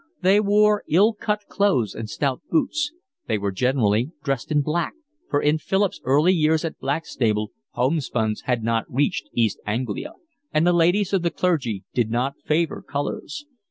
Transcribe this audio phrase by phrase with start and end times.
[0.23, 2.91] They wore ill cut clothes and stout boots.
[3.27, 4.93] They were generally dressed in black,
[5.29, 10.13] for in Philip's early years at Blackstable homespuns had not reached East Anglia,
[10.51, 13.45] and the ladies of the clergy did not favour colours.